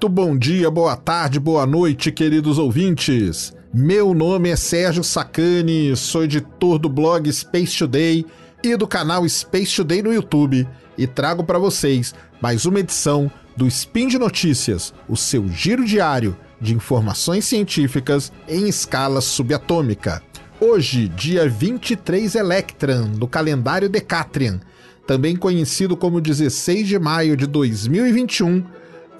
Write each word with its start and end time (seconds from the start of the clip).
Muito 0.00 0.14
bom 0.14 0.34
dia, 0.34 0.70
boa 0.70 0.96
tarde, 0.96 1.38
boa 1.38 1.66
noite, 1.66 2.10
queridos 2.10 2.56
ouvintes. 2.56 3.54
Meu 3.70 4.14
nome 4.14 4.48
é 4.48 4.56
Sérgio 4.56 5.04
Sacani, 5.04 5.94
sou 5.94 6.24
editor 6.24 6.78
do 6.78 6.88
blog 6.88 7.30
Space 7.30 7.76
Today 7.76 8.24
e 8.64 8.76
do 8.76 8.88
canal 8.88 9.28
Space 9.28 9.76
Today 9.76 10.00
no 10.00 10.10
YouTube 10.10 10.66
e 10.96 11.06
trago 11.06 11.44
para 11.44 11.58
vocês 11.58 12.14
mais 12.40 12.64
uma 12.64 12.80
edição 12.80 13.30
do 13.54 13.66
Spin 13.66 14.08
de 14.08 14.18
Notícias, 14.18 14.94
o 15.06 15.18
seu 15.18 15.46
giro 15.50 15.84
diário 15.84 16.34
de 16.58 16.74
informações 16.74 17.44
científicas 17.44 18.32
em 18.48 18.70
escala 18.70 19.20
subatômica. 19.20 20.22
Hoje, 20.58 21.08
dia 21.08 21.46
23 21.46 22.36
Electran, 22.36 23.10
do 23.10 23.28
calendário 23.28 23.86
Decatrian, 23.86 24.60
também 25.06 25.36
conhecido 25.36 25.94
como 25.94 26.22
16 26.22 26.88
de 26.88 26.98
maio 26.98 27.36
de 27.36 27.46
2021, 27.46 28.64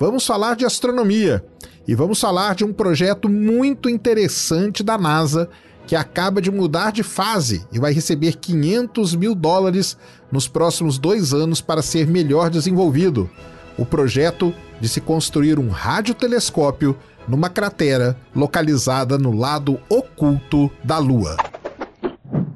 vamos 0.01 0.27
falar 0.27 0.57
de 0.57 0.65
astronomia 0.65 1.45
e 1.87 1.95
vamos 1.95 2.19
falar 2.19 2.55
de 2.55 2.65
um 2.65 2.73
projeto 2.73 3.29
muito 3.29 3.89
interessante 3.91 4.83
da 4.83 4.97
NASA 4.97 5.47
que 5.87 5.95
acaba 5.95 6.41
de 6.41 6.51
mudar 6.51 6.91
de 6.91 7.03
fase 7.03 7.67
e 7.71 7.79
vai 7.79 7.93
receber 7.93 8.37
500 8.37 9.15
mil 9.15 9.35
dólares 9.35 9.99
nos 10.33 10.49
próximos 10.49 10.99
dois 10.99 11.35
anos 11.35 11.61
para 11.61 11.83
ser 11.83 12.07
melhor 12.07 12.49
desenvolvido. 12.49 13.29
O 13.77 13.85
projeto 13.85 14.55
de 14.81 14.89
se 14.89 15.03
construir 15.03 15.59
um 15.59 15.69
radiotelescópio 15.69 16.97
numa 17.29 17.51
cratera 17.51 18.17
localizada 18.35 19.19
no 19.19 19.37
lado 19.37 19.79
oculto 19.91 20.71
da 20.83 20.97
Lua. 20.99 21.37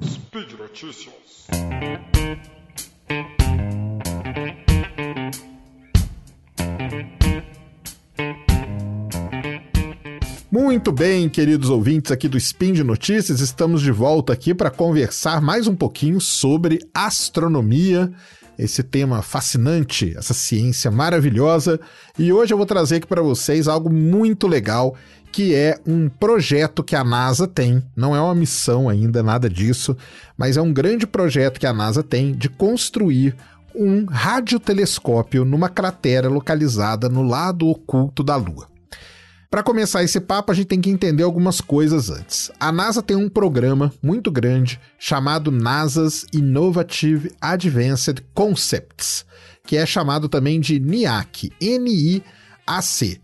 Speed 0.03 0.53
Notícias. 0.59 1.13
Muito 10.75 10.91
bem, 10.91 11.29
queridos 11.29 11.71
ouvintes 11.71 12.11
aqui 12.11 12.27
do 12.27 12.37
Spin 12.37 12.73
de 12.73 12.83
Notícias, 12.83 13.39
estamos 13.39 13.81
de 13.81 13.93
volta 13.93 14.33
aqui 14.33 14.53
para 14.53 14.73
conversar 14.73 15.41
mais 15.41 15.69
um 15.69 15.77
pouquinho 15.77 16.21
sobre 16.21 16.81
astronomia 16.93 18.11
esse 18.59 18.83
tema 18.83 19.23
fascinante, 19.23 20.13
essa 20.19 20.35
ciência 20.35 20.91
maravilhosa. 20.91 21.79
E 22.19 22.33
hoje 22.33 22.53
eu 22.53 22.57
vou 22.57 22.67
trazer 22.67 22.97
aqui 22.97 23.07
para 23.07 23.23
vocês 23.23 23.69
algo 23.69 23.89
muito 23.89 24.49
legal, 24.49 24.97
que 25.31 25.55
é 25.55 25.79
um 25.87 26.09
projeto 26.09 26.83
que 26.83 26.97
a 26.97 27.05
NASA 27.05 27.47
tem. 27.47 27.81
Não 27.95 28.15
é 28.15 28.21
uma 28.21 28.35
missão 28.35 28.89
ainda, 28.89 29.23
nada 29.23 29.49
disso, 29.49 29.97
mas 30.37 30.57
é 30.57 30.61
um 30.61 30.73
grande 30.73 31.07
projeto 31.07 31.61
que 31.61 31.69
a 31.69 31.73
NASA 31.73 32.03
tem 32.03 32.33
de 32.33 32.49
construir 32.49 33.37
um 33.73 34.07
radiotelescópio 34.07 35.45
numa 35.45 35.69
cratera 35.69 36.29
localizada 36.29 37.09
no 37.09 37.23
lado 37.23 37.69
oculto 37.69 38.25
da 38.25 38.35
Lua. 38.35 38.74
Para 39.55 39.63
começar 39.63 40.03
esse 40.03 40.19
papo, 40.19 40.51
a 40.51 40.55
gente 40.57 40.67
tem 40.67 40.81
que 40.81 40.91
entender 40.91 41.23
algumas 41.23 41.61
coisas 41.61 42.11
antes. 42.11 42.51
A 42.59 42.73
NASA 42.73 43.01
tem 43.01 43.17
um 43.17 43.29
programa 43.29 43.95
muito 44.03 44.29
grande 44.29 44.81
chamado 44.99 45.53
NASA's 45.53 46.27
Innovative 46.33 47.31
Advanced 47.41 48.21
Concepts, 48.35 49.25
que 49.65 49.77
é 49.77 49.87
chamado 49.87 50.29
também 50.29 50.59
de 50.59 50.81
NIAC, 50.81 51.53
N-I-A-C. 51.61 53.21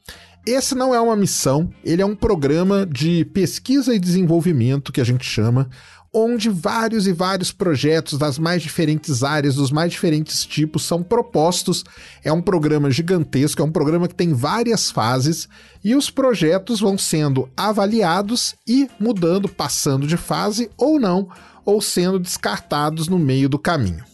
Esse 0.50 0.74
não 0.74 0.92
é 0.92 1.00
uma 1.00 1.14
missão, 1.14 1.70
ele 1.84 2.02
é 2.02 2.04
um 2.04 2.16
programa 2.16 2.84
de 2.84 3.24
pesquisa 3.26 3.94
e 3.94 4.00
desenvolvimento 4.00 4.90
que 4.90 5.00
a 5.00 5.04
gente 5.04 5.24
chama, 5.24 5.70
onde 6.12 6.50
vários 6.50 7.06
e 7.06 7.12
vários 7.12 7.52
projetos 7.52 8.18
das 8.18 8.36
mais 8.36 8.60
diferentes 8.60 9.22
áreas, 9.22 9.54
dos 9.54 9.70
mais 9.70 9.92
diferentes 9.92 10.44
tipos, 10.44 10.82
são 10.82 11.04
propostos. 11.04 11.84
É 12.24 12.32
um 12.32 12.42
programa 12.42 12.90
gigantesco, 12.90 13.62
é 13.62 13.64
um 13.64 13.70
programa 13.70 14.08
que 14.08 14.14
tem 14.16 14.34
várias 14.34 14.90
fases 14.90 15.48
e 15.84 15.94
os 15.94 16.10
projetos 16.10 16.80
vão 16.80 16.98
sendo 16.98 17.48
avaliados 17.56 18.56
e 18.66 18.90
mudando, 18.98 19.48
passando 19.48 20.04
de 20.04 20.16
fase 20.16 20.68
ou 20.76 20.98
não, 20.98 21.28
ou 21.64 21.80
sendo 21.80 22.18
descartados 22.18 23.06
no 23.06 23.20
meio 23.20 23.48
do 23.48 23.56
caminho. 23.56 24.10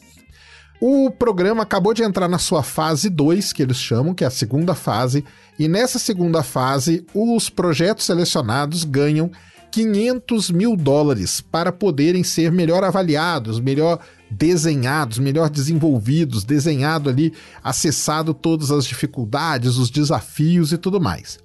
O 0.79 1.11
programa 1.11 1.63
acabou 1.63 1.95
de 1.95 2.03
entrar 2.03 2.29
na 2.29 2.39
sua 2.39 2.63
fase 2.63 3.09
2, 3.09 3.55
que 3.55 3.63
eles 3.63 3.79
chamam, 3.79 4.13
que 4.13 4.23
é 4.23 4.27
a 4.27 4.31
segunda 4.31 4.75
fase, 4.75 5.25
e 5.59 5.69
nessa 5.69 5.99
segunda 5.99 6.43
fase, 6.43 7.05
os 7.15 7.49
projetos 7.49 8.05
selecionados 8.05 8.85
ganham 8.85 9.31
500 9.71 10.51
mil 10.51 10.77
dólares 10.77 11.41
para 11.41 11.71
poderem 11.71 12.23
ser 12.23 12.51
melhor 12.51 12.83
avaliados, 12.83 13.61
melhor 13.61 13.99
desenhados, 14.31 15.19
melhor 15.19 15.51
desenvolvidos, 15.51 16.45
desenhado 16.45 17.09
ali, 17.11 17.33
acessado 17.63 18.35
todas 18.35 18.71
as 18.71 18.87
dificuldades, 18.87 19.77
os 19.77 19.91
desafios 19.91 20.73
e 20.73 20.79
tudo 20.79 21.01
mais. 21.01 21.39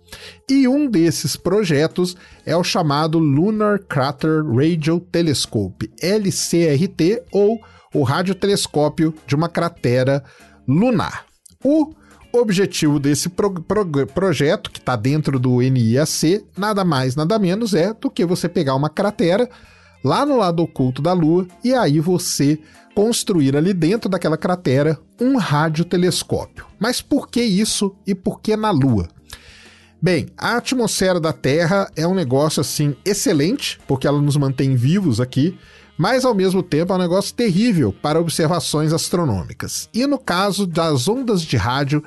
E 0.50 0.68
um 0.68 0.90
desses 0.90 1.36
projetos 1.36 2.16
é 2.46 2.56
o 2.56 2.64
chamado 2.64 3.20
Lunar 3.20 3.80
Crater 3.80 4.44
Radio 4.46 5.00
Telescope, 5.00 5.92
LCRT, 6.02 7.24
ou 7.32 7.60
o 7.94 8.04
radiotelescópio 8.04 9.14
de 9.28 9.36
uma 9.36 9.50
cratera 9.50 10.24
lunar. 10.68 11.26
O 11.64 11.94
objetivo 12.34 13.00
desse 13.00 13.30
pro, 13.30 13.52
pro, 13.52 14.08
projeto, 14.08 14.72
que 14.72 14.80
está 14.80 14.96
dentro 14.96 15.40
do 15.40 15.60
NIAC, 15.60 16.46
nada 16.58 16.84
mais, 16.86 17.16
nada 17.16 17.38
menos 17.38 17.74
é 17.74 17.94
do 17.94 18.10
que 18.10 18.26
você 18.26 18.48
pegar 18.48 18.76
uma 18.76 18.90
cratera 18.90 19.50
lá 20.04 20.26
no 20.26 20.38
lado 20.38 20.64
oculto 20.64 21.02
da 21.02 21.14
Lua 21.14 21.48
e 21.64 21.74
aí 21.74 22.00
você 22.00 22.60
construir 22.96 23.56
ali 23.56 23.74
dentro 23.74 24.10
daquela 24.10 24.38
cratera 24.38 25.00
um 25.20 25.38
radiotelescópio. 25.38 26.66
Mas 26.80 27.02
por 27.02 27.28
que 27.30 27.42
isso 27.42 27.96
e 28.06 28.14
por 28.14 28.42
que 28.42 28.56
na 28.56 28.72
Lua? 28.72 29.08
Bem, 30.02 30.28
a 30.36 30.58
atmosfera 30.58 31.20
da 31.20 31.32
Terra 31.32 31.90
é 31.96 32.08
um 32.08 32.16
negócio 32.16 32.60
assim 32.60 32.96
excelente, 33.06 33.80
porque 33.88 34.08
ela 34.08 34.20
nos 34.20 34.36
mantém 34.36 34.76
vivos 34.76 35.22
aqui, 35.22 35.58
mas 36.02 36.26
ao 36.26 36.34
mesmo 36.34 36.64
tempo 36.64 36.92
é 36.92 36.96
um 36.96 37.00
negócio 37.00 37.32
terrível 37.32 37.94
para 37.94 38.20
observações 38.20 38.92
astronômicas. 38.92 39.88
E 39.94 40.08
no 40.08 40.18
caso 40.18 40.66
das 40.66 41.08
ondas 41.08 41.44
de 41.44 41.56
rádio, 41.58 42.04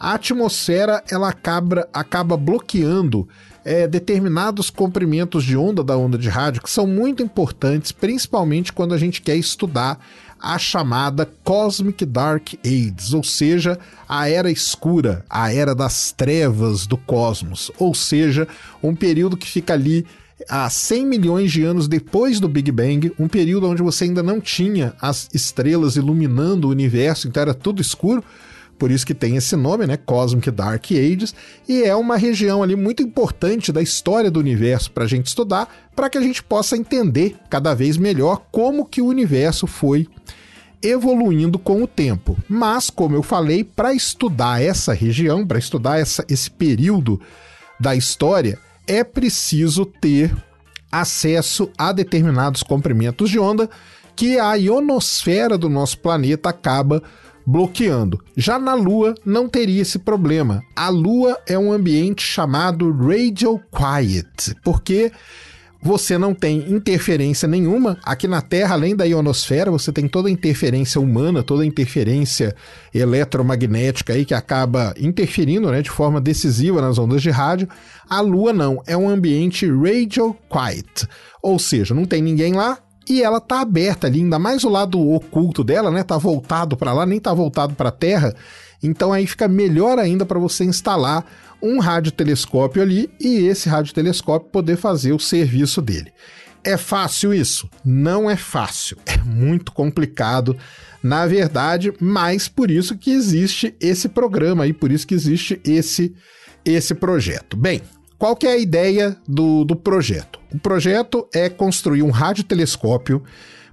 a 0.00 0.14
atmosfera 0.14 1.04
ela 1.10 1.28
acaba, 1.28 1.86
acaba 1.92 2.38
bloqueando 2.38 3.28
é, 3.62 3.86
determinados 3.86 4.70
comprimentos 4.70 5.44
de 5.44 5.58
onda 5.58 5.84
da 5.84 5.94
onda 5.94 6.16
de 6.16 6.30
rádio 6.30 6.62
que 6.62 6.70
são 6.70 6.86
muito 6.86 7.22
importantes, 7.22 7.92
principalmente 7.92 8.72
quando 8.72 8.94
a 8.94 8.98
gente 8.98 9.20
quer 9.20 9.36
estudar 9.36 10.00
a 10.40 10.58
chamada 10.58 11.30
Cosmic 11.44 12.06
Dark 12.06 12.54
Ages, 12.64 13.12
ou 13.12 13.22
seja, 13.22 13.78
a 14.08 14.26
era 14.26 14.50
escura, 14.50 15.22
a 15.28 15.52
era 15.52 15.74
das 15.74 16.12
trevas 16.12 16.86
do 16.86 16.96
cosmos, 16.96 17.70
ou 17.78 17.94
seja, 17.94 18.48
um 18.82 18.94
período 18.94 19.36
que 19.36 19.46
fica 19.46 19.74
ali 19.74 20.06
há 20.48 20.68
100 20.68 21.06
milhões 21.06 21.52
de 21.52 21.62
anos 21.62 21.88
depois 21.88 22.40
do 22.40 22.48
Big 22.48 22.70
Bang, 22.70 23.12
um 23.18 23.28
período 23.28 23.68
onde 23.68 23.82
você 23.82 24.04
ainda 24.04 24.22
não 24.22 24.40
tinha 24.40 24.94
as 25.00 25.28
estrelas 25.32 25.96
iluminando 25.96 26.68
o 26.68 26.70
universo, 26.70 27.28
então 27.28 27.40
era 27.40 27.54
tudo 27.54 27.80
escuro. 27.80 28.22
Por 28.78 28.90
isso 28.90 29.06
que 29.06 29.14
tem 29.14 29.36
esse 29.36 29.54
nome, 29.54 29.86
né, 29.86 29.96
Cosmic 29.96 30.50
Dark 30.50 30.84
Ages, 30.90 31.34
e 31.68 31.84
é 31.84 31.94
uma 31.94 32.16
região 32.16 32.62
ali 32.62 32.74
muito 32.74 33.02
importante 33.02 33.72
da 33.72 33.80
história 33.80 34.30
do 34.30 34.40
universo 34.40 34.90
para 34.90 35.04
a 35.04 35.06
gente 35.06 35.26
estudar, 35.26 35.72
para 35.94 36.10
que 36.10 36.18
a 36.18 36.20
gente 36.20 36.42
possa 36.42 36.76
entender 36.76 37.36
cada 37.48 37.72
vez 37.72 37.96
melhor 37.96 38.42
como 38.50 38.84
que 38.84 39.00
o 39.00 39.06
universo 39.06 39.66
foi 39.66 40.08
evoluindo 40.82 41.58
com 41.58 41.82
o 41.82 41.86
tempo. 41.86 42.36
Mas, 42.48 42.90
como 42.90 43.14
eu 43.14 43.22
falei, 43.22 43.64
para 43.64 43.94
estudar 43.94 44.60
essa 44.60 44.92
região, 44.92 45.46
para 45.46 45.58
estudar 45.58 45.98
essa, 45.98 46.24
esse 46.28 46.50
período 46.50 47.20
da 47.80 47.94
história, 47.94 48.58
é 48.86 49.02
preciso 49.02 49.84
ter 49.84 50.34
acesso 50.90 51.70
a 51.76 51.92
determinados 51.92 52.62
comprimentos 52.62 53.30
de 53.30 53.38
onda 53.38 53.68
que 54.14 54.38
a 54.38 54.54
ionosfera 54.54 55.58
do 55.58 55.68
nosso 55.68 55.98
planeta 55.98 56.50
acaba 56.50 57.02
bloqueando. 57.46 58.22
Já 58.36 58.58
na 58.58 58.74
Lua 58.74 59.14
não 59.24 59.48
teria 59.48 59.82
esse 59.82 59.98
problema. 59.98 60.62
A 60.74 60.88
Lua 60.88 61.38
é 61.46 61.58
um 61.58 61.72
ambiente 61.72 62.22
chamado 62.22 62.92
radio 62.92 63.60
quiet, 63.70 64.54
porque 64.62 65.10
você 65.84 66.16
não 66.16 66.34
tem 66.34 66.72
interferência 66.72 67.46
nenhuma. 67.46 67.98
Aqui 68.02 68.26
na 68.26 68.40
Terra, 68.40 68.74
além 68.74 68.96
da 68.96 69.04
ionosfera, 69.04 69.70
você 69.70 69.92
tem 69.92 70.08
toda 70.08 70.28
a 70.28 70.32
interferência 70.32 70.98
humana, 70.98 71.42
toda 71.42 71.62
a 71.62 71.66
interferência 71.66 72.56
eletromagnética 72.92 74.14
aí 74.14 74.24
que 74.24 74.32
acaba 74.32 74.94
interferindo 74.98 75.70
né, 75.70 75.82
de 75.82 75.90
forma 75.90 76.22
decisiva 76.22 76.80
nas 76.80 76.96
ondas 76.96 77.20
de 77.20 77.28
rádio. 77.28 77.68
A 78.08 78.22
Lua 78.22 78.50
não, 78.50 78.82
é 78.86 78.96
um 78.96 79.10
ambiente 79.10 79.70
radio 79.70 80.34
quiet, 80.50 81.06
ou 81.42 81.58
seja, 81.58 81.94
não 81.94 82.06
tem 82.06 82.22
ninguém 82.22 82.54
lá, 82.54 82.78
e 83.06 83.22
ela 83.22 83.38
tá 83.38 83.60
aberta 83.60 84.06
ali, 84.06 84.20
ainda 84.20 84.38
mais 84.38 84.64
o 84.64 84.70
lado 84.70 84.98
oculto 84.98 85.62
dela, 85.62 85.90
né? 85.90 86.02
Tá 86.02 86.16
voltado 86.16 86.78
para 86.78 86.94
lá, 86.94 87.04
nem 87.04 87.20
tá 87.20 87.34
voltado 87.34 87.74
para 87.74 87.90
a 87.90 87.92
Terra. 87.92 88.34
Então 88.82 89.12
aí 89.12 89.26
fica 89.26 89.46
melhor 89.46 89.98
ainda 89.98 90.24
para 90.24 90.38
você 90.38 90.64
instalar 90.64 91.26
um 91.62 91.78
radiotelescópio 91.78 92.82
ali 92.82 93.10
e 93.20 93.46
esse 93.46 93.68
radiotelescópio 93.68 94.50
poder 94.50 94.76
fazer 94.76 95.12
o 95.12 95.18
serviço 95.18 95.80
dele. 95.80 96.12
É 96.62 96.76
fácil 96.76 97.34
isso? 97.34 97.68
Não 97.84 98.30
é 98.30 98.36
fácil, 98.36 98.96
é 99.04 99.18
muito 99.18 99.70
complicado, 99.72 100.56
na 101.02 101.26
verdade, 101.26 101.92
mas 102.00 102.48
por 102.48 102.70
isso 102.70 102.96
que 102.96 103.10
existe 103.10 103.74
esse 103.78 104.08
programa 104.08 104.66
e 104.66 104.72
por 104.72 104.90
isso 104.90 105.06
que 105.06 105.14
existe 105.14 105.60
esse 105.64 106.14
esse 106.64 106.94
projeto? 106.94 107.58
Bem, 107.58 107.82
qual 108.18 108.34
que 108.34 108.46
é 108.46 108.52
a 108.52 108.58
ideia 108.58 109.16
do, 109.28 109.64
do 109.64 109.76
projeto? 109.76 110.40
O 110.52 110.58
projeto 110.58 111.28
é 111.34 111.50
construir 111.50 112.02
um 112.02 112.10
radiotelescópio. 112.10 113.22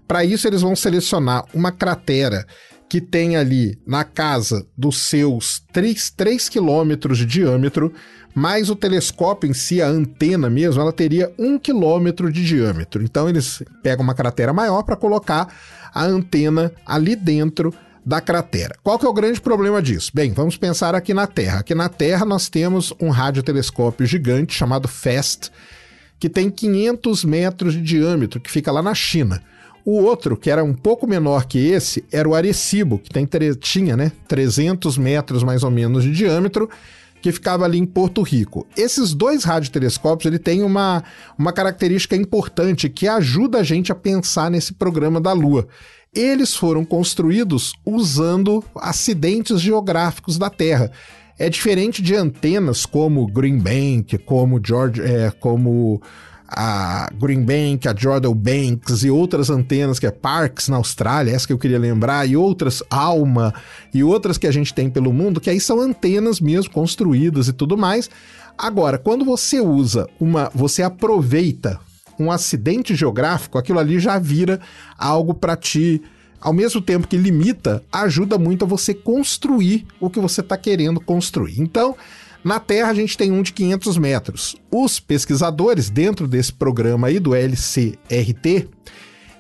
Para 0.06 0.25
isso, 0.25 0.45
eles 0.45 0.62
vão 0.62 0.75
selecionar 0.75 1.45
uma 1.54 1.72
cratera 1.72 2.45
que 2.92 3.00
tem 3.00 3.38
ali 3.38 3.80
na 3.88 4.04
casa 4.04 4.68
dos 4.78 4.98
seus 4.98 5.64
3, 5.72 6.10
3 6.10 6.50
quilômetros 6.50 7.20
de 7.20 7.26
diâmetro, 7.26 7.94
mas 8.36 8.70
o 8.70 8.76
telescópio 8.76 9.50
em 9.50 9.54
si, 9.54 9.82
a 9.82 9.88
antena 9.88 10.50
mesmo, 10.50 10.82
ela 10.82 10.92
teria 10.92 11.32
1 11.40 11.58
quilômetro 11.58 12.30
de 12.30 12.46
diâmetro. 12.46 13.02
Então 13.02 13.30
eles 13.30 13.64
pegam 13.82 14.04
uma 14.04 14.14
cratera 14.14 14.52
maior 14.52 14.84
para 14.84 14.98
colocar 14.98 15.48
a 15.94 16.04
antena 16.04 16.70
ali 16.86 17.16
dentro 17.16 17.74
da 18.06 18.20
cratera. 18.20 18.76
Qual 18.84 19.00
que 19.00 19.06
é 19.06 19.10
o 19.10 19.14
grande 19.14 19.40
problema 19.40 19.82
disso? 19.82 20.12
Bem, 20.14 20.34
vamos 20.34 20.58
pensar 20.58 20.94
aqui 20.94 21.14
na 21.14 21.28
Terra. 21.28 21.60
Aqui 21.60 21.74
na 21.74 21.88
Terra 21.88 22.26
nós 22.26 22.50
temos 22.50 22.94
um 23.00 23.10
radiotelescópio 23.10 24.06
gigante 24.06 24.54
chamado 24.54 24.90
FAST, 24.90 25.50
que 26.20 26.28
tem 26.28 26.50
500 26.50 27.24
metros 27.24 27.74
de 27.74 27.82
diâmetro, 27.82 28.42
que 28.42 28.52
fica 28.52 28.70
lá 28.70 28.82
na 28.82 28.94
China. 28.94 29.42
O 29.83 30.01
outro, 30.01 30.38
que 30.38 30.50
era 30.50 30.63
um 30.63 30.74
pouco 30.74 31.07
menor 31.07 31.45
que 31.45 31.57
esse, 31.57 32.04
era 32.12 32.28
o 32.28 32.36
Arecibo, 32.36 33.00
que 33.00 33.10
tem, 33.10 33.28
tinha 33.60 33.98
né, 33.98 34.12
300 34.28 34.98
metros 34.98 35.44
mais 35.44 35.63
ou 35.63 35.72
menos 35.72 36.04
de 36.04 36.12
diâmetro, 36.12 36.69
que 37.22 37.31
ficava 37.31 37.66
ali 37.66 37.78
em 37.78 37.86
Porto 37.86 38.22
Rico. 38.22 38.66
Esses 38.75 39.13
dois 39.13 39.44
radiotelescópios 39.44 40.25
ele 40.25 40.39
tem 40.39 40.63
uma, 40.63 41.04
uma 41.38 41.54
característica 41.54 42.16
importante 42.16 42.89
que 42.89 43.07
ajuda 43.07 43.60
a 43.60 43.63
gente 43.63 43.92
a 43.92 43.95
pensar 43.95 44.50
nesse 44.50 44.74
programa 44.74 45.22
da 45.22 45.31
Lua. 45.31 45.68
Eles 46.13 46.56
foram 46.56 46.84
construídos 46.84 47.74
usando 47.86 48.63
acidentes 48.75 49.62
geográficos 49.62 50.38
da 50.38 50.50
Terra. 50.50 50.92
É 51.39 51.50
diferente 51.50 52.01
de 52.01 52.16
antenas 52.16 52.86
como 52.86 53.25
Green 53.27 53.57
Bank, 53.57 54.18
como 54.25 54.60
George, 54.63 55.01
é, 55.01 55.31
como 55.39 56.01
a 56.51 57.09
Green 57.13 57.44
Bank, 57.44 57.88
a 57.88 57.95
Jordan 57.98 58.33
Banks 58.33 59.03
e 59.03 59.09
outras 59.09 59.50
antenas 59.50 59.98
que 59.98 60.06
é 60.06 60.12
Parks 60.12 60.68
na 60.68 60.75
Austrália, 60.75 61.31
essa 61.31 61.48
que 61.48 61.53
eu 61.53 61.57
queria 61.57 61.80
lembrar, 61.80 62.27
e 62.27 62.36
outras 62.36 62.83
Alma 62.89 63.53
e 63.94 64.03
outras 64.03 64.38
que 64.38 64.45
a 64.45 64.51
gente 64.51 64.74
tem 64.74 64.89
pelo 64.89 65.13
mundo, 65.13 65.39
que 65.39 65.50
aí 65.50 65.59
são 65.59 65.80
antenas 65.80 66.42
mesmo 66.42 66.71
construídas 66.71 67.48
e 67.48 67.53
tudo 67.53 67.77
mais. 67.77 68.09
Agora, 68.57 68.98
quando 68.98 69.24
você 69.24 69.62
usa 69.62 70.07
uma, 70.19 70.51
você 70.53 70.83
aproveita 70.83 71.80
um 72.19 72.30
acidente 72.30 72.94
geográfico, 72.95 73.57
aquilo 73.57 73.80
ali 73.80 73.98
já 73.98 74.19
vira 74.19 74.59
algo 74.98 75.33
para 75.33 75.56
ti 75.56 76.01
ao 76.42 76.51
mesmo 76.51 76.81
tempo 76.81 77.07
que 77.07 77.15
limita, 77.15 77.83
ajuda 77.92 78.38
muito 78.38 78.65
a 78.65 78.68
você 78.68 78.94
construir 78.94 79.86
o 80.00 80.09
que 80.09 80.19
você 80.19 80.42
está 80.42 80.57
querendo 80.57 81.00
construir. 81.00 81.62
Então, 81.62 81.95
na 82.44 82.60
Terra, 82.60 82.90
a 82.90 82.94
gente 82.94 83.18
tem 83.18 83.32
um 83.32 83.42
de 83.42 83.54
500 83.54 83.98
metros. 83.98 84.56
Os 84.72 85.00
pesquisadores, 85.00 85.90
dentro 85.90 86.28
desse 86.28 86.52
programa 86.52 87.08
aí 87.08 87.20
do 87.20 87.36
LCRT, 87.36 88.68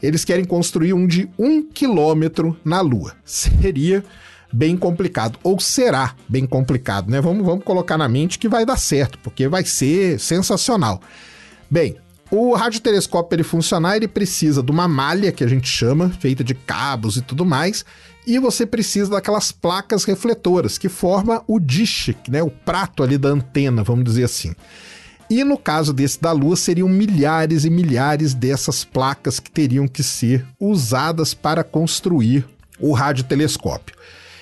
eles 0.01 0.25
querem 0.25 0.45
construir 0.45 0.93
um 0.93 1.07
de 1.07 1.29
1 1.37 1.69
quilômetro 1.69 2.57
na 2.63 2.81
Lua. 2.81 3.13
Seria 3.25 4.03
bem 4.53 4.75
complicado, 4.75 5.39
ou 5.43 5.59
será 5.59 6.15
bem 6.27 6.45
complicado, 6.45 7.09
né? 7.09 7.21
Vamos, 7.21 7.45
vamos 7.45 7.63
colocar 7.63 7.97
na 7.97 8.09
mente 8.09 8.37
que 8.37 8.49
vai 8.49 8.65
dar 8.65 8.77
certo, 8.77 9.17
porque 9.19 9.47
vai 9.47 9.63
ser 9.63 10.19
sensacional. 10.19 11.01
Bem, 11.69 11.95
o 12.29 12.53
radiotelescópio 12.53 13.35
ele 13.35 13.43
funcionar, 13.43 13.95
ele 13.95 14.07
precisa 14.07 14.61
de 14.61 14.71
uma 14.71 14.87
malha 14.87 15.31
que 15.31 15.43
a 15.43 15.47
gente 15.47 15.67
chama, 15.67 16.09
feita 16.09 16.43
de 16.43 16.53
cabos 16.53 17.17
e 17.17 17.21
tudo 17.21 17.45
mais, 17.45 17.85
e 18.25 18.37
você 18.39 18.65
precisa 18.65 19.11
daquelas 19.11 19.51
placas 19.51 20.03
refletoras 20.03 20.77
que 20.77 20.89
forma 20.89 21.43
o 21.47 21.59
dish, 21.59 22.15
né, 22.27 22.43
o 22.43 22.51
prato 22.51 23.03
ali 23.03 23.17
da 23.17 23.29
antena, 23.29 23.83
vamos 23.83 24.05
dizer 24.05 24.23
assim. 24.23 24.53
E 25.29 25.43
no 25.45 25.57
caso 25.57 25.93
desse 25.93 26.21
da 26.21 26.33
Lua, 26.33 26.57
seriam 26.57 26.89
milhares 26.89 27.63
e 27.63 27.69
milhares 27.69 28.33
dessas 28.33 28.83
placas 28.83 29.39
que 29.39 29.49
teriam 29.49 29.87
que 29.87 30.03
ser 30.03 30.45
usadas 30.59 31.33
para 31.33 31.63
construir 31.63 32.45
o 32.79 32.91
radiotelescópio. 32.91 33.95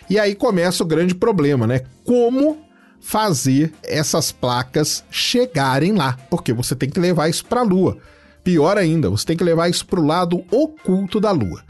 E 0.10 0.18
aí 0.18 0.34
começa 0.34 0.84
o 0.84 0.88
grande 0.88 1.14
problema, 1.14 1.68
né? 1.68 1.82
Como 2.04 2.58
fazer 3.00 3.72
essas 3.84 4.32
placas 4.32 5.04
chegarem 5.12 5.94
lá, 5.94 6.18
porque 6.30 6.52
você 6.52 6.76
tem 6.76 6.90
que 6.90 7.00
levar 7.00 7.30
isso 7.30 7.46
para 7.46 7.62
a 7.62 7.64
Lua. 7.64 7.98
Pior 8.44 8.76
ainda, 8.76 9.12
você 9.12 9.26
tem 9.26 9.38
que 9.38 9.44
levar 9.44 9.70
isso 9.70 9.86
para 9.86 10.00
o 10.00 10.06
lado 10.06 10.44
oculto 10.52 11.20
da 11.20 11.30
Lua. 11.30 11.62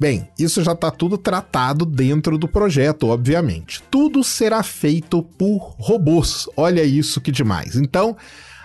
Bem, 0.00 0.26
isso 0.38 0.64
já 0.64 0.72
está 0.72 0.90
tudo 0.90 1.18
tratado 1.18 1.84
dentro 1.84 2.38
do 2.38 2.48
projeto, 2.48 3.08
obviamente. 3.08 3.82
Tudo 3.90 4.24
será 4.24 4.62
feito 4.62 5.22
por 5.22 5.74
robôs. 5.78 6.48
Olha 6.56 6.82
isso 6.82 7.20
que 7.20 7.30
demais. 7.30 7.76
Então, 7.76 8.16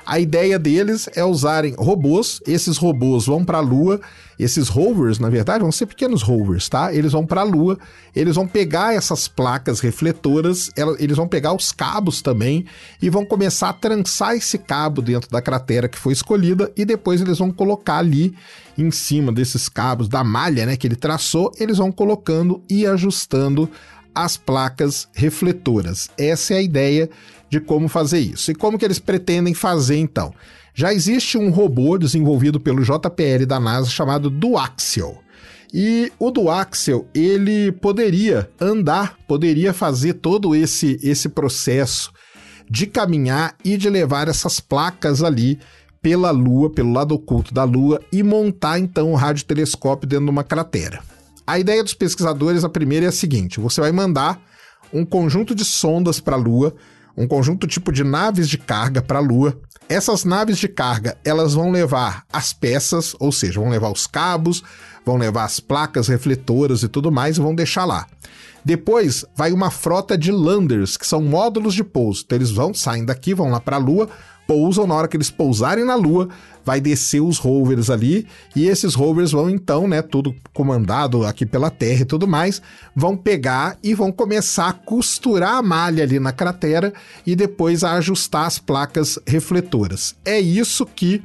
a 0.05 0.19
ideia 0.19 0.59
deles 0.59 1.09
é 1.15 1.23
usarem 1.23 1.75
robôs, 1.77 2.39
esses 2.45 2.77
robôs 2.77 3.25
vão 3.25 3.43
para 3.43 3.57
a 3.57 3.61
Lua, 3.61 3.99
esses 4.37 4.67
rovers, 4.67 5.17
na 5.17 5.29
verdade, 5.29 5.63
vão 5.63 5.71
ser 5.71 5.85
pequenos 5.85 6.21
rovers, 6.21 6.69
tá? 6.69 6.93
Eles 6.93 7.13
vão 7.13 7.25
para 7.25 7.41
a 7.41 7.43
Lua, 7.43 7.77
eles 8.15 8.35
vão 8.35 8.47
pegar 8.47 8.93
essas 8.93 9.27
placas 9.27 9.79
refletoras, 9.79 10.69
eles 10.99 11.17
vão 11.17 11.27
pegar 11.27 11.53
os 11.53 11.71
cabos 11.71 12.21
também 12.21 12.65
e 13.01 13.09
vão 13.09 13.25
começar 13.25 13.69
a 13.69 13.73
trançar 13.73 14.35
esse 14.35 14.57
cabo 14.57 15.01
dentro 15.01 15.29
da 15.31 15.41
cratera 15.41 15.87
que 15.87 15.97
foi 15.97 16.13
escolhida. 16.13 16.71
E 16.75 16.85
depois 16.85 17.21
eles 17.21 17.39
vão 17.39 17.51
colocar 17.51 17.97
ali 17.97 18.35
em 18.77 18.91
cima 18.91 19.31
desses 19.31 19.67
cabos 19.69 20.07
da 20.07 20.23
malha, 20.23 20.65
né, 20.65 20.77
que 20.77 20.85
ele 20.85 20.95
traçou, 20.95 21.51
eles 21.59 21.77
vão 21.77 21.91
colocando 21.91 22.61
e 22.69 22.85
ajustando 22.85 23.69
as 24.13 24.37
placas 24.37 25.07
refletoras. 25.13 26.09
Essa 26.17 26.53
é 26.53 26.57
a 26.57 26.61
ideia 26.61 27.09
de 27.55 27.61
como 27.61 27.87
fazer 27.87 28.19
isso. 28.19 28.51
E 28.51 28.55
como 28.55 28.77
que 28.77 28.83
eles 28.83 28.99
pretendem 28.99 29.53
fazer 29.53 29.97
então? 29.97 30.33
Já 30.73 30.93
existe 30.93 31.37
um 31.37 31.49
robô 31.49 31.97
desenvolvido 31.97 32.59
pelo 32.59 32.83
JPL 32.83 33.45
da 33.47 33.59
NASA 33.59 33.89
chamado 33.89 34.29
Duaxial. 34.29 35.23
E 35.73 36.11
o 36.19 36.31
Duaxial, 36.31 37.05
ele 37.13 37.71
poderia 37.71 38.49
andar, 38.59 39.17
poderia 39.25 39.73
fazer 39.73 40.15
todo 40.15 40.53
esse 40.53 40.99
esse 41.01 41.29
processo 41.29 42.11
de 42.69 42.87
caminhar 42.87 43.55
e 43.63 43.77
de 43.77 43.89
levar 43.89 44.27
essas 44.27 44.59
placas 44.59 45.23
ali 45.23 45.57
pela 46.01 46.31
Lua, 46.31 46.69
pelo 46.69 46.91
lado 46.91 47.15
oculto 47.15 47.53
da 47.53 47.63
Lua 47.63 48.01
e 48.11 48.21
montar 48.21 48.79
então 48.79 49.11
um 49.11 49.15
radiotelescópio 49.15 50.07
dentro 50.07 50.25
de 50.25 50.31
uma 50.31 50.43
cratera. 50.43 50.99
A 51.47 51.57
ideia 51.57 51.83
dos 51.83 51.93
pesquisadores, 51.93 52.63
a 52.63 52.69
primeira 52.69 53.05
é 53.05 53.09
a 53.09 53.13
seguinte: 53.13 53.61
você 53.61 53.79
vai 53.79 53.93
mandar 53.93 54.41
um 54.91 55.05
conjunto 55.05 55.55
de 55.55 55.63
sondas 55.63 56.19
para 56.19 56.35
a 56.35 56.39
Lua, 56.39 56.75
um 57.17 57.27
conjunto 57.27 57.67
tipo 57.67 57.91
de 57.91 58.03
naves 58.03 58.49
de 58.49 58.57
carga 58.57 59.01
para 59.01 59.19
a 59.19 59.21
Lua. 59.21 59.57
Essas 59.87 60.23
naves 60.23 60.57
de 60.57 60.67
carga, 60.67 61.17
elas 61.23 61.53
vão 61.53 61.71
levar 61.71 62.25
as 62.31 62.51
peças, 62.51 63.15
ou 63.19 63.31
seja, 63.31 63.59
vão 63.59 63.69
levar 63.69 63.91
os 63.91 64.07
cabos, 64.07 64.63
vão 65.05 65.17
levar 65.17 65.43
as 65.43 65.59
placas 65.59 66.07
refletoras 66.07 66.81
e 66.83 66.87
tudo 66.87 67.11
mais 67.11 67.37
e 67.37 67.41
vão 67.41 67.53
deixar 67.53 67.85
lá. 67.85 68.07
Depois 68.63 69.23
vai 69.35 69.51
uma 69.51 69.69
frota 69.69 70.17
de 70.17 70.31
landers, 70.31 70.97
que 70.97 71.05
são 71.05 71.21
módulos 71.21 71.75
de 71.75 71.83
pouso. 71.83 72.23
Então 72.25 72.35
eles 72.35 72.49
vão, 72.49 72.73
saem 72.73 73.05
daqui, 73.05 73.33
vão 73.33 73.51
lá 73.51 73.59
para 73.59 73.75
a 73.75 73.79
Lua, 73.79 74.09
pousam, 74.47 74.87
na 74.87 74.93
hora 74.93 75.07
que 75.07 75.17
eles 75.17 75.31
pousarem 75.31 75.85
na 75.85 75.95
Lua, 75.95 76.29
vai 76.63 76.81
descer 76.81 77.21
os 77.21 77.37
rovers 77.37 77.89
ali, 77.89 78.27
e 78.55 78.67
esses 78.67 78.95
rovers 78.95 79.31
vão 79.31 79.49
então, 79.49 79.87
né, 79.87 80.01
tudo 80.01 80.35
comandado 80.53 81.25
aqui 81.25 81.45
pela 81.45 81.69
Terra 81.69 82.01
e 82.01 82.05
tudo 82.05 82.27
mais, 82.27 82.61
vão 82.95 83.15
pegar 83.15 83.77
e 83.83 83.93
vão 83.93 84.11
começar 84.11 84.69
a 84.69 84.73
costurar 84.73 85.55
a 85.55 85.61
malha 85.61 86.03
ali 86.03 86.19
na 86.19 86.31
cratera 86.31 86.91
e 87.25 87.35
depois 87.35 87.83
a 87.83 87.93
ajustar 87.93 88.45
as 88.45 88.57
placas 88.57 89.19
refletoras. 89.27 90.15
É 90.25 90.39
isso 90.39 90.85
que 90.85 91.21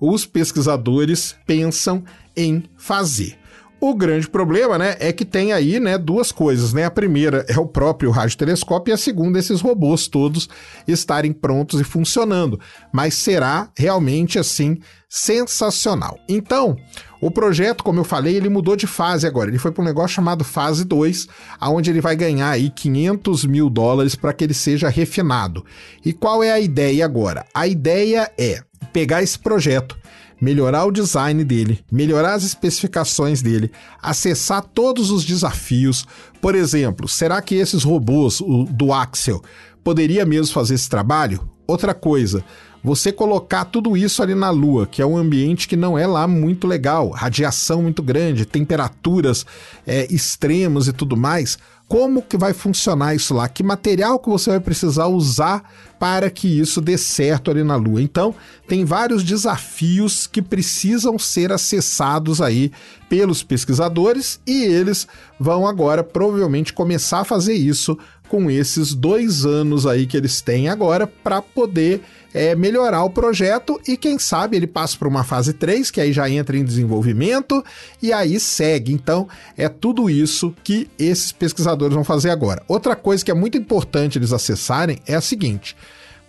os 0.00 0.26
pesquisadores 0.26 1.36
pensam 1.46 2.02
em 2.36 2.64
fazer. 2.76 3.39
O 3.80 3.94
grande 3.94 4.28
problema, 4.28 4.76
né, 4.76 4.94
é 5.00 5.10
que 5.10 5.24
tem 5.24 5.54
aí, 5.54 5.80
né, 5.80 5.96
duas 5.96 6.30
coisas, 6.30 6.74
né? 6.74 6.84
A 6.84 6.90
primeira 6.90 7.46
é 7.48 7.58
o 7.58 7.66
próprio 7.66 8.10
radiotelescópio 8.10 8.92
e 8.92 8.94
a 8.94 8.98
segunda 8.98 9.38
esses 9.38 9.62
robôs 9.62 10.06
todos 10.06 10.50
estarem 10.86 11.32
prontos 11.32 11.80
e 11.80 11.84
funcionando. 11.84 12.60
Mas 12.92 13.14
será 13.14 13.70
realmente 13.74 14.38
assim 14.38 14.78
sensacional. 15.08 16.18
Então, 16.28 16.76
o 17.22 17.30
projeto, 17.30 17.82
como 17.82 18.00
eu 18.00 18.04
falei, 18.04 18.36
ele 18.36 18.50
mudou 18.50 18.76
de 18.76 18.86
fase 18.86 19.26
agora. 19.26 19.48
Ele 19.48 19.58
foi 19.58 19.72
para 19.72 19.80
um 19.80 19.86
negócio 19.86 20.14
chamado 20.14 20.44
fase 20.44 20.84
2, 20.84 21.26
aonde 21.58 21.90
ele 21.90 22.02
vai 22.02 22.14
ganhar 22.14 22.50
aí 22.50 22.68
500 22.68 23.46
mil 23.46 23.70
dólares 23.70 24.14
para 24.14 24.34
que 24.34 24.44
ele 24.44 24.54
seja 24.54 24.90
refinado. 24.90 25.64
E 26.04 26.12
qual 26.12 26.44
é 26.44 26.52
a 26.52 26.60
ideia 26.60 27.04
agora? 27.04 27.46
A 27.54 27.66
ideia 27.66 28.30
é 28.38 28.62
pegar 28.92 29.22
esse 29.22 29.38
projeto 29.38 29.98
melhorar 30.40 30.86
o 30.86 30.90
design 30.90 31.44
dele, 31.44 31.80
melhorar 31.90 32.34
as 32.34 32.44
especificações 32.44 33.42
dele, 33.42 33.70
acessar 34.02 34.62
todos 34.62 35.10
os 35.10 35.24
desafios. 35.24 36.06
Por 36.40 36.54
exemplo, 36.54 37.06
será 37.06 37.42
que 37.42 37.54
esses 37.54 37.82
robôs 37.82 38.40
o, 38.40 38.64
do 38.64 38.92
Axel 38.92 39.42
poderia 39.84 40.24
mesmo 40.24 40.54
fazer 40.54 40.74
esse 40.74 40.88
trabalho? 40.88 41.48
Outra 41.66 41.94
coisa, 41.94 42.44
você 42.82 43.12
colocar 43.12 43.66
tudo 43.66 43.96
isso 43.96 44.22
ali 44.22 44.34
na 44.34 44.50
Lua, 44.50 44.86
que 44.86 45.02
é 45.02 45.06
um 45.06 45.16
ambiente 45.16 45.68
que 45.68 45.76
não 45.76 45.98
é 45.98 46.06
lá 46.06 46.26
muito 46.26 46.66
legal, 46.66 47.10
radiação 47.10 47.82
muito 47.82 48.02
grande, 48.02 48.46
temperaturas 48.46 49.44
é, 49.86 50.06
extremas 50.12 50.88
e 50.88 50.92
tudo 50.92 51.16
mais, 51.16 51.58
como 51.90 52.22
que 52.22 52.36
vai 52.36 52.52
funcionar 52.52 53.16
isso 53.16 53.34
lá, 53.34 53.48
que 53.48 53.64
material 53.64 54.20
que 54.20 54.28
você 54.28 54.50
vai 54.50 54.60
precisar 54.60 55.08
usar 55.08 55.68
para 55.98 56.30
que 56.30 56.46
isso 56.46 56.80
dê 56.80 56.96
certo 56.96 57.50
ali 57.50 57.64
na 57.64 57.74
Lua. 57.74 58.00
Então, 58.00 58.32
tem 58.68 58.84
vários 58.84 59.24
desafios 59.24 60.24
que 60.24 60.40
precisam 60.40 61.18
ser 61.18 61.50
acessados 61.50 62.40
aí 62.40 62.70
pelos 63.08 63.42
pesquisadores 63.42 64.40
e 64.46 64.62
eles 64.62 65.08
vão 65.38 65.66
agora 65.66 66.04
provavelmente 66.04 66.72
começar 66.72 67.22
a 67.22 67.24
fazer 67.24 67.54
isso 67.54 67.98
com 68.28 68.48
esses 68.48 68.94
dois 68.94 69.44
anos 69.44 69.84
aí 69.84 70.06
que 70.06 70.16
eles 70.16 70.40
têm 70.40 70.68
agora 70.68 71.08
para 71.08 71.42
poder 71.42 72.02
é, 72.32 72.54
melhorar 72.54 73.04
o 73.04 73.10
projeto 73.10 73.80
e 73.86 73.96
quem 73.96 74.18
sabe 74.18 74.56
ele 74.56 74.66
passa 74.66 74.96
para 74.96 75.08
uma 75.08 75.24
fase 75.24 75.52
3, 75.52 75.90
que 75.90 76.00
aí 76.00 76.12
já 76.12 76.28
entra 76.28 76.56
em 76.56 76.64
desenvolvimento 76.64 77.64
e 78.02 78.12
aí 78.12 78.38
segue. 78.38 78.92
Então, 78.92 79.28
é 79.56 79.68
tudo 79.68 80.08
isso 80.08 80.54
que 80.62 80.88
esses 80.98 81.32
pesquisadores 81.32 81.94
vão 81.94 82.04
fazer 82.04 82.30
agora. 82.30 82.62
Outra 82.68 82.94
coisa 82.94 83.24
que 83.24 83.30
é 83.30 83.34
muito 83.34 83.58
importante 83.58 84.18
eles 84.18 84.32
acessarem 84.32 84.98
é 85.06 85.14
a 85.14 85.20
seguinte: 85.20 85.76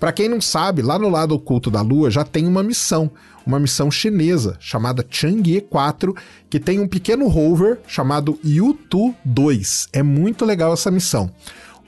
para 0.01 0.11
quem 0.11 0.27
não 0.27 0.41
sabe, 0.41 0.81
lá 0.81 0.97
no 0.97 1.09
lado 1.09 1.35
oculto 1.35 1.69
da 1.69 1.81
Lua 1.81 2.09
já 2.09 2.23
tem 2.23 2.47
uma 2.47 2.63
missão, 2.63 3.11
uma 3.45 3.59
missão 3.59 3.91
chinesa 3.91 4.57
chamada 4.59 5.05
Chang'e 5.07 5.61
4, 5.61 6.15
que 6.49 6.59
tem 6.59 6.79
um 6.79 6.87
pequeno 6.87 7.27
rover 7.27 7.79
chamado 7.85 8.39
Yutu 8.43 9.13
2. 9.23 9.89
É 9.93 10.01
muito 10.01 10.43
legal 10.43 10.73
essa 10.73 10.89
missão. 10.89 11.31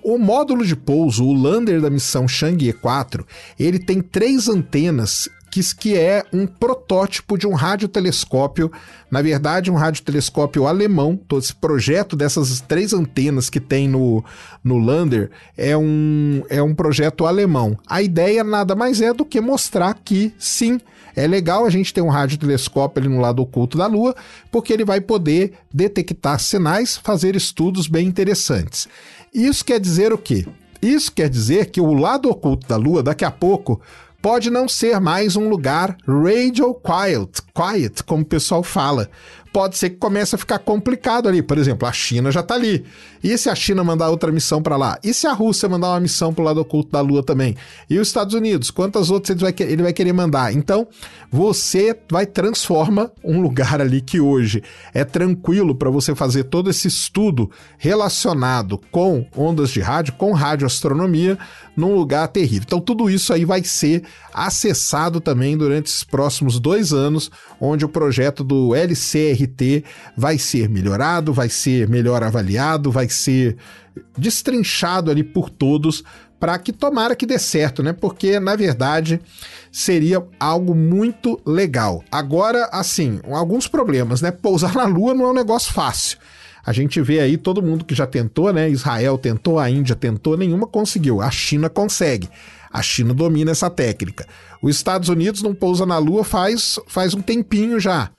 O 0.04 0.18
módulo 0.18 0.66
de 0.66 0.76
pouso, 0.76 1.24
o 1.24 1.34
lander 1.34 1.80
da 1.80 1.90
missão 1.90 2.28
Chang'e 2.28 2.74
4, 2.74 3.26
ele 3.58 3.80
tem 3.80 4.02
três 4.02 4.50
antenas 4.50 5.30
que, 5.78 5.96
é 5.96 6.26
um 6.34 6.48
protótipo 6.48 7.38
de 7.38 7.46
um 7.46 7.54
radiotelescópio, 7.54 8.72
na 9.12 9.22
verdade, 9.22 9.70
um 9.70 9.76
radiotelescópio 9.76 10.66
alemão. 10.66 11.16
Todo 11.16 11.42
esse 11.42 11.54
projeto 11.54 12.16
dessas 12.16 12.60
três 12.62 12.92
antenas 12.92 13.50
que 13.50 13.60
tem 13.60 13.88
no, 13.88 14.24
no 14.64 14.78
lander 14.78 15.30
é 15.56 15.78
um, 15.78 16.44
é 16.50 16.62
um 16.62 16.74
projeto 16.74 17.26
alemão. 17.26 17.78
A 17.88 18.02
ideia 18.02 18.44
nada 18.44 18.76
mais 18.76 19.00
é 19.00 19.14
do 19.14 19.24
que 19.24 19.40
mostrar 19.40 19.94
que 20.04 20.34
sim. 20.40 20.80
É 21.16 21.28
legal 21.28 21.64
a 21.64 21.70
gente 21.70 21.94
ter 21.94 22.02
um 22.02 22.10
radiotelescópio 22.10 23.04
ali 23.04 23.14
no 23.14 23.22
lado 23.22 23.40
oculto 23.42 23.78
da 23.78 23.86
Lua, 23.86 24.16
porque 24.52 24.74
ele 24.74 24.84
vai 24.84 25.00
poder 25.00 25.54
detectar 25.72 26.40
sinais, 26.40 26.98
fazer 26.98 27.36
estudos 27.36 27.88
bem 27.88 28.08
interessantes. 28.08 28.88
Isso 29.34 29.66
quer 29.66 29.80
dizer 29.80 30.14
o 30.14 30.18
quê? 30.18 30.46
Isso 30.80 31.12
quer 31.12 31.28
dizer 31.28 31.72
que 31.72 31.82
o 31.82 31.94
lado 31.94 32.30
oculto 32.30 32.68
da 32.68 32.76
Lua, 32.76 33.02
daqui 33.02 33.26
a 33.26 33.32
pouco, 33.32 33.82
pode 34.22 34.52
não 34.52 34.70
ser 34.70 35.00
mais 35.00 35.36
um 35.36 35.50
lugar 35.50 35.98
radio 36.08 36.74
quiet, 36.76 37.42
quiet, 37.54 38.04
como 38.04 38.24
o 38.24 38.26
pessoal 38.26 38.64
fala, 38.64 39.10
pode 39.54 39.78
ser 39.78 39.92
que 39.92 39.98
comece 39.98 40.34
a 40.34 40.38
ficar 40.38 40.58
complicado 40.58 41.30
ali. 41.30 41.44
Por 41.44 41.60
exemplo, 41.60 41.88
a 41.88 41.92
China 41.92 42.32
já 42.32 42.40
está 42.40 42.56
ali. 42.56 42.84
E 43.24 43.38
se 43.38 43.50
a 43.50 43.56
China 43.56 43.84
mandar 43.84 44.10
outra 44.10 44.32
missão 44.32 44.62
para 44.62 44.76
lá? 44.76 44.98
E 45.04 45.14
se 45.14 45.28
a 45.28 45.34
Rússia 45.34 45.70
mandar 45.70 45.90
uma 45.90 46.00
missão 46.00 46.34
para 46.34 46.42
o 46.42 46.46
lado 46.46 46.60
oculto 46.60 46.92
da 46.92 47.00
Lua 47.00 47.22
também? 47.22 47.56
E 47.88 48.00
os 48.00 48.08
Estados 48.08 48.34
Unidos? 48.34 48.72
Quantas 48.72 49.12
outras 49.12 49.30
ele 49.30 49.40
vai, 49.40 49.54
ele 49.60 49.84
vai 49.84 49.94
querer 49.94 50.12
mandar? 50.12 50.52
Então, 50.52 50.88
você 51.32 51.96
vai 52.12 52.26
transforma 52.26 53.12
um 53.24 53.40
lugar 53.40 53.80
ali 53.80 54.02
que 54.02 54.20
hoje 54.20 54.64
é 54.94 55.04
tranquilo 55.04 55.76
para 55.76 55.92
você 55.92 56.16
fazer 56.16 56.46
todo 56.46 56.70
esse 56.70 56.88
estudo 56.88 57.52
relacionado 57.78 58.80
com 58.92 59.26
ondas 59.38 59.70
de 59.70 59.80
rádio, 59.80 60.14
com 60.14 60.34
radioastronomia, 60.34 61.38
num 61.78 61.94
lugar 61.94 62.28
terrível. 62.28 62.64
Então, 62.66 62.82
tudo 62.82 63.10
isso 63.10 63.32
aí 63.32 63.46
vai 63.46 63.64
ser 63.64 64.04
acessado 64.34 65.22
também 65.22 65.56
durante 65.56 65.88
os 65.88 66.04
próximos 66.04 66.60
dois 66.60 66.92
anos, 66.92 67.30
onde 67.60 67.86
o 67.86 67.90
projeto 67.90 68.44
do 68.44 68.76
LCR 68.76 69.44
RT 69.44 69.84
vai 70.18 70.38
ser 70.38 70.70
melhorado, 70.70 71.34
vai 71.34 71.50
ser 71.50 71.88
melhor 71.88 72.24
avaliado, 72.24 72.92
vai 72.92 73.10
ser 73.10 73.58
destrinchado 74.18 75.12
ali 75.12 75.24
por 75.24 75.50
todos 75.50 76.04
para 76.40 76.58
que 76.58 76.74
tomara 76.74 77.16
que 77.16 77.26
dê 77.26 77.40
certo, 77.40 77.82
né? 77.82 77.94
Porque 77.94 78.40
na 78.40 78.56
verdade 78.56 79.22
seria 79.72 80.22
algo 80.40 80.76
muito 80.76 81.40
legal. 81.46 82.04
Agora, 82.12 82.68
assim, 82.72 83.22
alguns 83.32 83.68
problemas, 83.68 84.22
né? 84.22 84.30
Pousar 84.30 84.76
na 84.76 84.86
Lua 84.86 85.14
não 85.14 85.26
é 85.26 85.30
um 85.30 85.34
negócio 85.34 85.72
fácil. 85.72 86.18
A 86.66 86.72
gente 86.72 87.02
vê 87.02 87.20
aí 87.20 87.38
todo 87.38 87.62
mundo 87.62 87.84
que 87.84 87.96
já 87.96 88.08
tentou, 88.08 88.52
né? 88.52 88.70
Israel 88.70 89.18
tentou, 89.18 89.60
a 89.60 89.70
Índia 89.70 89.96
tentou, 89.96 90.38
nenhuma 90.38 90.68
conseguiu. 90.68 91.22
A 91.22 91.30
China 91.30 91.70
consegue. 91.70 92.30
A 92.74 92.82
China 92.82 93.14
domina 93.14 93.52
essa 93.52 93.70
técnica. 93.70 94.26
Os 94.60 94.76
Estados 94.76 95.08
Unidos 95.08 95.44
não 95.44 95.54
pousa 95.54 95.86
na 95.86 96.00
Lua 96.00 96.24
faz, 96.24 96.80
faz 96.88 97.14
um 97.14 97.22
tempinho 97.22 97.80
já. 97.80 98.10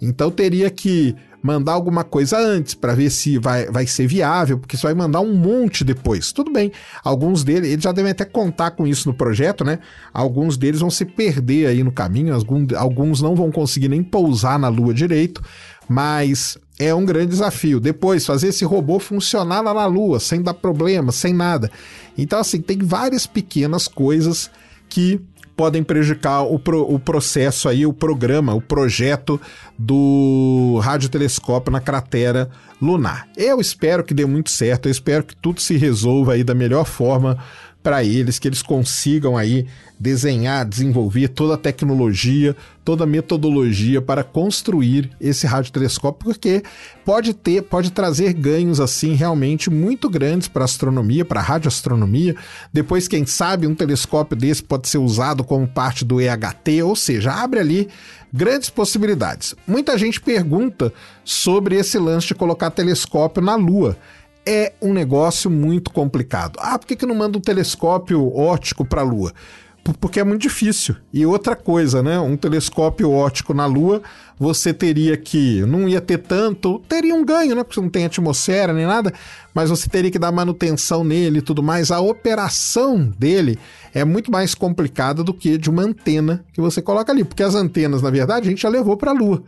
Então 0.00 0.30
teria 0.30 0.68
que 0.68 1.16
mandar 1.42 1.72
alguma 1.72 2.04
coisa 2.04 2.38
antes 2.38 2.74
para 2.74 2.94
ver 2.94 3.10
se 3.10 3.36
vai, 3.38 3.66
vai 3.66 3.84
ser 3.86 4.06
viável, 4.06 4.58
porque 4.58 4.76
você 4.76 4.86
vai 4.86 4.94
mandar 4.94 5.20
um 5.20 5.34
monte 5.34 5.82
depois. 5.82 6.30
Tudo 6.30 6.52
bem, 6.52 6.70
alguns 7.02 7.42
deles, 7.42 7.70
eles 7.70 7.82
já 7.82 7.90
devem 7.90 8.12
até 8.12 8.24
contar 8.24 8.72
com 8.72 8.86
isso 8.86 9.08
no 9.08 9.14
projeto, 9.14 9.64
né? 9.64 9.80
Alguns 10.14 10.56
deles 10.56 10.80
vão 10.80 10.90
se 10.90 11.04
perder 11.04 11.66
aí 11.66 11.82
no 11.82 11.90
caminho, 11.90 12.32
alguns 12.76 13.20
não 13.20 13.34
vão 13.34 13.50
conseguir 13.50 13.88
nem 13.88 14.04
pousar 14.04 14.58
na 14.58 14.68
Lua 14.68 14.94
direito, 14.94 15.42
mas 15.88 16.56
é 16.78 16.94
um 16.94 17.04
grande 17.04 17.28
desafio. 17.28 17.78
Depois, 17.78 18.26
fazer 18.26 18.48
esse 18.48 18.64
robô 18.64 18.98
funcionar 18.98 19.60
lá 19.60 19.74
na 19.74 19.86
Lua, 19.86 20.18
sem 20.18 20.42
dar 20.42 20.54
problema, 20.54 21.12
sem 21.12 21.32
nada. 21.32 21.70
Então, 22.16 22.38
assim, 22.38 22.60
tem 22.60 22.78
várias 22.78 23.26
pequenas 23.26 23.86
coisas 23.86 24.50
que 24.88 25.20
podem 25.56 25.82
prejudicar 25.82 26.42
o, 26.42 26.58
pro, 26.58 26.82
o 26.82 26.98
processo 26.98 27.68
aí, 27.68 27.86
o 27.86 27.92
programa, 27.92 28.54
o 28.54 28.60
projeto 28.60 29.40
do 29.78 30.80
radiotelescópio 30.82 31.70
na 31.70 31.80
cratera 31.80 32.50
lunar. 32.80 33.28
Eu 33.36 33.60
espero 33.60 34.02
que 34.02 34.14
dê 34.14 34.24
muito 34.24 34.50
certo, 34.50 34.86
eu 34.86 34.90
espero 34.90 35.24
que 35.24 35.36
tudo 35.36 35.60
se 35.60 35.76
resolva 35.76 36.32
aí 36.32 36.42
da 36.42 36.54
melhor 36.54 36.84
forma 36.84 37.38
para 37.82 38.04
eles, 38.04 38.38
que 38.38 38.46
eles 38.46 38.62
consigam 38.62 39.36
aí 39.36 39.66
desenhar, 39.98 40.64
desenvolver 40.64 41.28
toda 41.28 41.54
a 41.54 41.58
tecnologia, 41.58 42.56
toda 42.84 43.04
a 43.04 43.06
metodologia 43.06 44.02
para 44.02 44.24
construir 44.24 45.10
esse 45.20 45.46
radiotelescópio, 45.46 46.24
porque 46.24 46.62
pode 47.04 47.34
ter, 47.34 47.62
pode 47.62 47.92
trazer 47.92 48.32
ganhos 48.32 48.80
assim 48.80 49.14
realmente 49.14 49.70
muito 49.70 50.08
grandes 50.10 50.48
para 50.48 50.64
astronomia, 50.64 51.24
para 51.24 51.40
radioastronomia. 51.40 52.34
Depois, 52.72 53.06
quem 53.06 53.24
sabe, 53.26 53.66
um 53.66 53.74
telescópio 53.74 54.36
desse 54.36 54.62
pode 54.62 54.88
ser 54.88 54.98
usado 54.98 55.44
como 55.44 55.66
parte 55.68 56.04
do 56.04 56.20
EHT, 56.20 56.82
ou 56.82 56.96
seja, 56.96 57.32
abre 57.32 57.60
ali 57.60 57.88
grandes 58.32 58.70
possibilidades. 58.70 59.54
Muita 59.66 59.96
gente 59.98 60.20
pergunta 60.20 60.92
sobre 61.24 61.76
esse 61.76 61.98
lance 61.98 62.28
de 62.28 62.34
colocar 62.34 62.70
telescópio 62.70 63.42
na 63.42 63.54
Lua 63.54 63.96
é 64.46 64.72
um 64.80 64.92
negócio 64.92 65.50
muito 65.50 65.90
complicado. 65.90 66.58
Ah, 66.60 66.78
por 66.78 66.86
que, 66.86 66.96
que 66.96 67.06
não 67.06 67.14
manda 67.14 67.38
um 67.38 67.40
telescópio 67.40 68.34
óptico 68.36 68.84
para 68.84 69.00
a 69.00 69.04
Lua? 69.04 69.32
Porque 70.00 70.20
é 70.20 70.24
muito 70.24 70.42
difícil. 70.42 70.94
E 71.12 71.26
outra 71.26 71.56
coisa, 71.56 72.02
né? 72.02 72.18
Um 72.20 72.36
telescópio 72.36 73.10
óptico 73.10 73.52
na 73.52 73.66
Lua, 73.66 74.00
você 74.38 74.72
teria 74.72 75.16
que. 75.16 75.62
Não 75.62 75.88
ia 75.88 76.00
ter 76.00 76.18
tanto. 76.18 76.78
Teria 76.88 77.12
um 77.12 77.24
ganho, 77.24 77.56
né? 77.56 77.64
Porque 77.64 77.80
não 77.80 77.88
tem 77.88 78.04
atmosfera 78.04 78.72
nem 78.72 78.86
nada. 78.86 79.12
Mas 79.52 79.70
você 79.70 79.88
teria 79.88 80.10
que 80.10 80.20
dar 80.20 80.30
manutenção 80.30 81.02
nele 81.02 81.38
e 81.38 81.42
tudo 81.42 81.64
mais. 81.64 81.90
A 81.90 81.98
operação 81.98 83.12
dele 83.18 83.58
é 83.92 84.04
muito 84.04 84.30
mais 84.30 84.54
complicada 84.54 85.24
do 85.24 85.34
que 85.34 85.58
de 85.58 85.68
uma 85.68 85.82
antena 85.82 86.44
que 86.52 86.60
você 86.60 86.80
coloca 86.80 87.10
ali. 87.10 87.24
Porque 87.24 87.42
as 87.42 87.56
antenas, 87.56 88.02
na 88.02 88.10
verdade, 88.10 88.46
a 88.46 88.50
gente 88.50 88.62
já 88.62 88.68
levou 88.68 88.96
para 88.96 89.10
a 89.10 89.14
Lua 89.14 89.42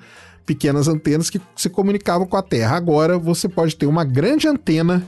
pequenas 0.46 0.88
antenas 0.88 1.30
que 1.30 1.40
se 1.56 1.68
comunicavam 1.68 2.26
com 2.26 2.36
a 2.36 2.42
Terra. 2.42 2.76
Agora 2.76 3.18
você 3.18 3.48
pode 3.48 3.76
ter 3.76 3.86
uma 3.86 4.04
grande 4.04 4.46
antena 4.48 5.06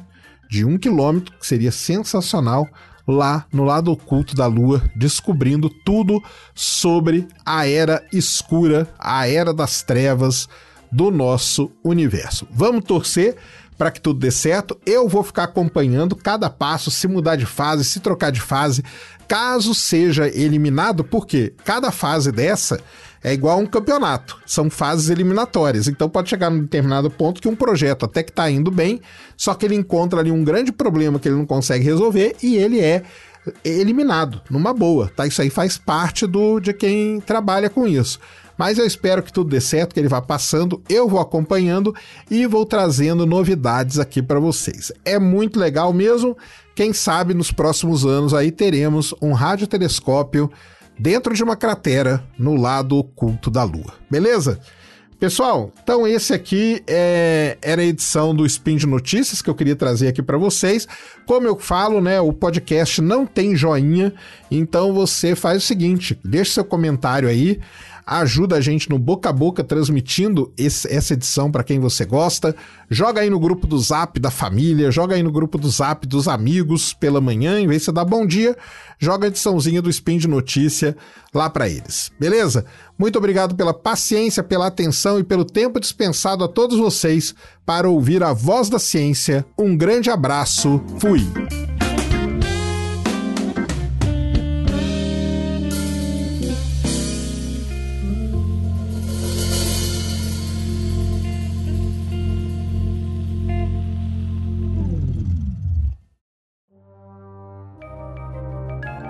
de 0.48 0.64
um 0.64 0.78
quilômetro, 0.78 1.34
que 1.38 1.46
seria 1.46 1.72
sensacional, 1.72 2.68
lá 3.06 3.46
no 3.52 3.64
lado 3.64 3.92
oculto 3.92 4.34
da 4.34 4.46
Lua, 4.46 4.82
descobrindo 4.96 5.70
tudo 5.84 6.22
sobre 6.54 7.26
a 7.44 7.68
era 7.68 8.04
escura, 8.12 8.88
a 8.98 9.28
era 9.28 9.52
das 9.52 9.82
trevas 9.82 10.48
do 10.90 11.10
nosso 11.10 11.70
universo. 11.84 12.46
Vamos 12.50 12.84
torcer 12.84 13.36
para 13.76 13.90
que 13.90 14.00
tudo 14.00 14.20
dê 14.20 14.30
certo. 14.30 14.78
Eu 14.84 15.08
vou 15.08 15.22
ficar 15.22 15.44
acompanhando 15.44 16.16
cada 16.16 16.48
passo, 16.48 16.90
se 16.90 17.06
mudar 17.06 17.36
de 17.36 17.46
fase, 17.46 17.84
se 17.84 18.00
trocar 18.00 18.30
de 18.30 18.40
fase, 18.40 18.82
caso 19.28 19.74
seja 19.74 20.28
eliminado, 20.28 21.04
porque 21.04 21.52
cada 21.64 21.90
fase 21.90 22.30
dessa 22.32 22.80
é 23.22 23.32
igual 23.32 23.58
a 23.58 23.60
um 23.60 23.66
campeonato, 23.66 24.38
são 24.46 24.70
fases 24.70 25.10
eliminatórias. 25.10 25.88
Então 25.88 26.08
pode 26.08 26.30
chegar 26.30 26.48
num 26.48 26.60
determinado 26.60 27.10
ponto 27.10 27.40
que 27.40 27.48
um 27.48 27.56
projeto 27.56 28.04
até 28.04 28.22
que 28.22 28.30
está 28.30 28.48
indo 28.48 28.70
bem, 28.70 29.00
só 29.36 29.52
que 29.54 29.66
ele 29.66 29.74
encontra 29.74 30.20
ali 30.20 30.30
um 30.30 30.44
grande 30.44 30.70
problema 30.70 31.18
que 31.18 31.28
ele 31.28 31.36
não 31.36 31.46
consegue 31.46 31.84
resolver 31.84 32.36
e 32.42 32.56
ele 32.56 32.80
é 32.80 33.02
eliminado 33.64 34.40
numa 34.50 34.72
boa, 34.72 35.10
tá? 35.14 35.26
Isso 35.26 35.42
aí 35.42 35.50
faz 35.50 35.78
parte 35.78 36.26
do 36.26 36.60
de 36.60 36.72
quem 36.72 37.20
trabalha 37.20 37.68
com 37.70 37.86
isso. 37.86 38.18
Mas 38.56 38.78
eu 38.78 38.86
espero 38.86 39.22
que 39.22 39.32
tudo 39.32 39.50
dê 39.50 39.60
certo, 39.60 39.92
que 39.92 40.00
ele 40.00 40.08
vá 40.08 40.22
passando, 40.22 40.82
eu 40.88 41.08
vou 41.08 41.20
acompanhando 41.20 41.94
e 42.30 42.46
vou 42.46 42.64
trazendo 42.64 43.26
novidades 43.26 43.98
aqui 43.98 44.22
para 44.22 44.40
vocês. 44.40 44.90
É 45.04 45.18
muito 45.18 45.58
legal 45.58 45.92
mesmo. 45.92 46.36
Quem 46.74 46.92
sabe 46.92 47.34
nos 47.34 47.52
próximos 47.52 48.04
anos 48.04 48.32
aí 48.32 48.50
teremos 48.50 49.14
um 49.20 49.32
radiotelescópio 49.32 50.50
dentro 50.98 51.34
de 51.34 51.42
uma 51.42 51.56
cratera 51.56 52.24
no 52.38 52.54
lado 52.54 52.96
oculto 52.96 53.50
da 53.50 53.62
Lua. 53.62 53.94
Beleza? 54.10 54.58
Pessoal, 55.18 55.72
então 55.82 56.06
esse 56.06 56.34
aqui 56.34 56.82
é, 56.86 57.56
era 57.62 57.80
a 57.80 57.84
edição 57.84 58.34
do 58.34 58.44
Spin 58.44 58.76
de 58.76 58.86
Notícias 58.86 59.40
que 59.40 59.48
eu 59.48 59.54
queria 59.54 59.74
trazer 59.74 60.08
aqui 60.08 60.22
para 60.22 60.36
vocês. 60.36 60.86
Como 61.24 61.46
eu 61.46 61.56
falo, 61.56 62.02
né, 62.02 62.20
o 62.20 62.34
podcast 62.34 63.00
não 63.00 63.24
tem 63.24 63.56
joinha, 63.56 64.12
então 64.50 64.92
você 64.92 65.34
faz 65.34 65.62
o 65.62 65.66
seguinte, 65.66 66.18
deixa 66.22 66.52
seu 66.52 66.64
comentário 66.64 67.30
aí, 67.30 67.58
ajuda 68.06 68.56
a 68.56 68.60
gente 68.60 68.88
no 68.88 68.98
boca 68.98 69.30
a 69.30 69.32
boca 69.32 69.64
transmitindo 69.64 70.52
esse, 70.56 70.86
essa 70.92 71.14
edição 71.14 71.50
para 71.50 71.64
quem 71.64 71.80
você 71.80 72.04
gosta. 72.04 72.54
Joga 72.88 73.20
aí 73.20 73.28
no 73.28 73.40
grupo 73.40 73.66
do 73.66 73.76
Zap 73.78 74.20
da 74.20 74.30
família, 74.30 74.92
joga 74.92 75.16
aí 75.16 75.22
no 75.22 75.32
grupo 75.32 75.58
do 75.58 75.68
Zap 75.68 76.06
dos 76.06 76.28
amigos 76.28 76.94
pela 76.94 77.20
manhã, 77.20 77.58
em 77.58 77.66
vez 77.66 77.82
de 77.82 77.86
você 77.86 77.92
dar 77.92 78.04
bom 78.04 78.24
dia, 78.24 78.56
joga 78.98 79.26
a 79.26 79.28
ediçãozinha 79.28 79.82
do 79.82 79.90
Spin 79.90 80.18
de 80.18 80.28
Notícia 80.28 80.96
lá 81.34 81.50
para 81.50 81.68
eles. 81.68 82.12
Beleza? 82.18 82.64
Muito 82.96 83.18
obrigado 83.18 83.56
pela 83.56 83.74
paciência, 83.74 84.42
pela 84.42 84.68
atenção 84.68 85.18
e 85.18 85.24
pelo 85.24 85.44
tempo 85.44 85.80
dispensado 85.80 86.44
a 86.44 86.48
todos 86.48 86.78
vocês 86.78 87.34
para 87.64 87.88
ouvir 87.88 88.22
a 88.22 88.32
voz 88.32 88.68
da 88.70 88.78
ciência. 88.78 89.44
Um 89.58 89.76
grande 89.76 90.10
abraço. 90.10 90.80
Fui. 91.00 91.26